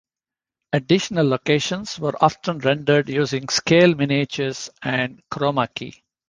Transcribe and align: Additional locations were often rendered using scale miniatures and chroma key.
Additional 0.73 1.27
locations 1.29 1.99
were 1.99 2.15
often 2.23 2.57
rendered 2.57 3.07
using 3.07 3.47
scale 3.49 3.93
miniatures 3.93 4.71
and 4.81 5.21
chroma 5.31 5.71
key. 5.75 6.01